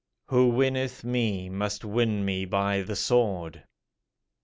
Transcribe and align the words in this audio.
Who 0.29 0.49
winneth 0.49 1.03
me 1.03 1.47
must 1.47 1.85
win 1.85 2.25
me 2.25 2.43
by 2.45 2.81
the 2.81 2.95
sword." 2.95 3.63